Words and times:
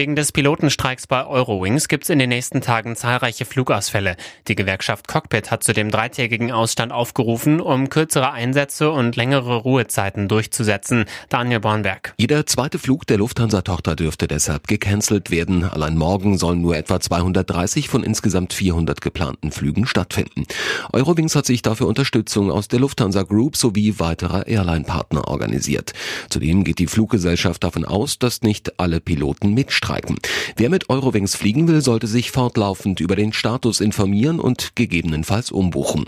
Wegen 0.00 0.16
des 0.16 0.32
Pilotenstreiks 0.32 1.06
bei 1.06 1.26
Eurowings 1.26 1.86
gibt 1.86 2.04
es 2.04 2.08
in 2.08 2.18
den 2.18 2.30
nächsten 2.30 2.62
Tagen 2.62 2.96
zahlreiche 2.96 3.44
Flugausfälle. 3.44 4.16
Die 4.48 4.54
Gewerkschaft 4.54 5.06
Cockpit 5.08 5.50
hat 5.50 5.62
zu 5.62 5.74
dem 5.74 5.90
dreitägigen 5.90 6.52
Ausstand 6.52 6.90
aufgerufen, 6.90 7.60
um 7.60 7.90
kürzere 7.90 8.32
Einsätze 8.32 8.90
und 8.92 9.16
längere 9.16 9.56
Ruhezeiten 9.56 10.26
durchzusetzen. 10.26 11.04
Daniel 11.28 11.60
Bornberg. 11.60 12.14
Jeder 12.16 12.46
zweite 12.46 12.78
Flug 12.78 13.06
der 13.08 13.18
Lufthansa-Tochter 13.18 13.94
dürfte 13.94 14.26
deshalb 14.26 14.68
gecancelt 14.68 15.30
werden. 15.30 15.64
Allein 15.64 15.98
morgen 15.98 16.38
sollen 16.38 16.62
nur 16.62 16.78
etwa 16.78 16.98
230 16.98 17.90
von 17.90 18.02
insgesamt 18.02 18.54
400 18.54 19.02
geplanten 19.02 19.52
Flügen 19.52 19.86
stattfinden. 19.86 20.46
Eurowings 20.94 21.36
hat 21.36 21.44
sich 21.44 21.60
dafür 21.60 21.88
Unterstützung 21.88 22.50
aus 22.50 22.68
der 22.68 22.80
Lufthansa 22.80 23.24
Group 23.24 23.54
sowie 23.54 23.98
weiterer 23.98 24.46
Airline-Partner 24.46 25.28
organisiert. 25.28 25.92
Zudem 26.30 26.64
geht 26.64 26.78
die 26.78 26.86
Fluggesellschaft 26.86 27.62
davon 27.62 27.84
aus, 27.84 28.18
dass 28.18 28.40
nicht 28.40 28.80
alle 28.80 29.02
Piloten 29.02 29.52
mitstreiken 29.52 29.89
streiken. 29.90 30.18
Wer 30.56 30.70
mit 30.70 30.88
Eurowings 30.88 31.34
fliegen 31.34 31.66
will, 31.68 31.80
sollte 31.80 32.06
sich 32.06 32.30
fortlaufend 32.30 33.00
über 33.00 33.16
den 33.16 33.32
Status 33.32 33.80
informieren 33.80 34.38
und 34.40 34.76
gegebenenfalls 34.76 35.50
umbuchen. 35.50 36.06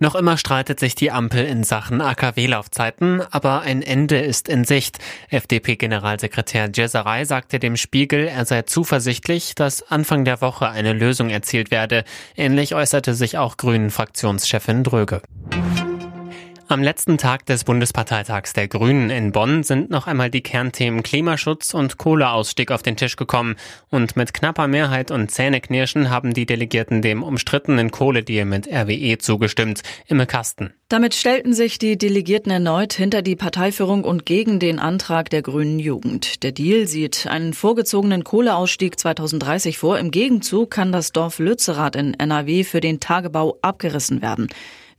Noch 0.00 0.14
immer 0.14 0.36
streitet 0.36 0.78
sich 0.78 0.94
die 0.94 1.10
Ampel 1.10 1.44
in 1.44 1.64
Sachen 1.64 2.00
AKW-Laufzeiten, 2.00 3.20
aber 3.32 3.62
ein 3.62 3.82
Ende 3.82 4.20
ist 4.20 4.48
in 4.48 4.64
Sicht. 4.64 4.98
FDP-Generalsekretär 5.30 6.70
Jeserei 6.72 7.24
sagte 7.24 7.58
dem 7.58 7.76
Spiegel, 7.76 8.28
er 8.28 8.44
sei 8.44 8.62
zuversichtlich, 8.62 9.56
dass 9.56 9.82
Anfang 9.90 10.24
der 10.24 10.40
Woche 10.40 10.68
eine 10.68 10.92
Lösung 10.92 11.30
erzielt 11.30 11.72
werde. 11.72 12.04
Ähnlich 12.36 12.76
äußerte 12.76 13.14
sich 13.14 13.38
auch 13.38 13.56
Grünen-Fraktionschefin 13.56 14.84
Dröge. 14.84 15.20
Am 16.70 16.82
letzten 16.82 17.16
Tag 17.16 17.46
des 17.46 17.64
Bundesparteitags 17.64 18.52
der 18.52 18.68
Grünen 18.68 19.08
in 19.08 19.32
Bonn 19.32 19.62
sind 19.62 19.88
noch 19.88 20.06
einmal 20.06 20.28
die 20.28 20.42
Kernthemen 20.42 21.02
Klimaschutz 21.02 21.72
und 21.72 21.96
Kohleausstieg 21.96 22.70
auf 22.72 22.82
den 22.82 22.94
Tisch 22.94 23.16
gekommen. 23.16 23.56
Und 23.88 24.16
mit 24.16 24.34
knapper 24.34 24.68
Mehrheit 24.68 25.10
und 25.10 25.30
Zähneknirschen 25.30 26.10
haben 26.10 26.34
die 26.34 26.44
Delegierten 26.44 27.00
dem 27.00 27.22
umstrittenen 27.22 27.90
Kohledeal 27.90 28.44
mit 28.44 28.68
RWE 28.68 29.16
zugestimmt. 29.16 29.80
Imme 30.08 30.26
Kasten. 30.26 30.74
Damit 30.90 31.14
stellten 31.14 31.54
sich 31.54 31.78
die 31.78 31.96
Delegierten 31.96 32.52
erneut 32.52 32.92
hinter 32.92 33.22
die 33.22 33.36
Parteiführung 33.36 34.04
und 34.04 34.26
gegen 34.26 34.60
den 34.60 34.78
Antrag 34.78 35.30
der 35.30 35.40
Grünen 35.40 35.78
Jugend. 35.78 36.42
Der 36.42 36.52
Deal 36.52 36.86
sieht 36.86 37.26
einen 37.26 37.54
vorgezogenen 37.54 38.24
Kohleausstieg 38.24 39.00
2030 39.00 39.78
vor. 39.78 39.98
Im 39.98 40.10
Gegenzug 40.10 40.70
kann 40.70 40.92
das 40.92 41.12
Dorf 41.12 41.38
Lützerath 41.38 41.96
in 41.96 42.12
NRW 42.12 42.62
für 42.62 42.82
den 42.82 43.00
Tagebau 43.00 43.56
abgerissen 43.62 44.20
werden. 44.20 44.48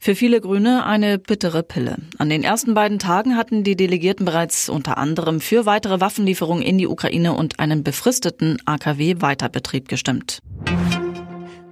Für 0.02 0.14
viele 0.14 0.40
Grüne 0.40 0.86
eine 0.86 1.18
bittere 1.18 1.62
Pille. 1.62 1.98
An 2.16 2.30
den 2.30 2.42
ersten 2.42 2.72
beiden 2.72 2.98
Tagen 2.98 3.36
hatten 3.36 3.64
die 3.64 3.76
Delegierten 3.76 4.24
bereits 4.24 4.70
unter 4.70 4.96
anderem 4.96 5.42
für 5.42 5.66
weitere 5.66 6.00
Waffenlieferungen 6.00 6.62
in 6.62 6.78
die 6.78 6.86
Ukraine 6.86 7.34
und 7.34 7.60
einen 7.60 7.84
befristeten 7.84 8.56
AKW-Weiterbetrieb 8.64 9.88
gestimmt. 9.88 10.40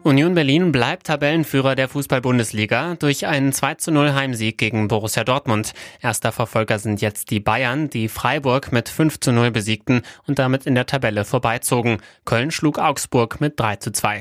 Union 0.03 0.35
Berlin 0.35 0.73
bleibt 0.73 1.07
Tabellenführer 1.07 1.75
der 1.75 1.89
Fußball-Bundesliga 1.89 2.97
durch 2.99 3.27
einen 3.27 3.55
2 3.55 3.75
zu 3.77 3.93
0 3.93 4.13
Heimsieg 4.13 4.59
gegen 4.59 4.89
Borussia 4.89 5.25
Dortmund. 5.25 5.73
Erster 6.03 6.31
Verfolger 6.31 6.79
sind 6.79 7.01
jetzt 7.01 7.31
die 7.31 7.41
Bayern, 7.41 7.89
die 7.89 8.09
Freiburg 8.09 8.73
mit 8.73 8.91
5 8.91 9.21
zu 9.21 9.33
0 9.33 9.51
besiegten 9.53 10.03
und 10.27 10.39
damit 10.39 10.67
in 10.67 10.75
der 10.75 10.85
Tabelle 10.85 11.25
vorbeizogen. 11.25 11.97
Köln 12.27 12.51
schlug 12.51 12.79
Augsburg 12.79 13.41
mit 13.41 13.59
3 13.59 13.77
zu 13.77 13.91
2. 13.91 14.21